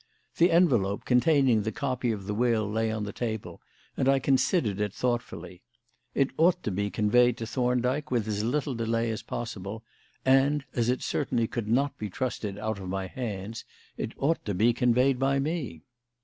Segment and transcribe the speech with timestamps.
[0.37, 3.61] The envelope containing the copy of the will lay on the table,
[3.95, 5.61] and I considered it thoughtfully.
[6.15, 9.83] It ought to be conveyed to Thorndyke with as little delay as possible,
[10.25, 13.63] and, as it certainly could not be trusted out of my hands,
[13.95, 15.83] it ought to be conveyed by me.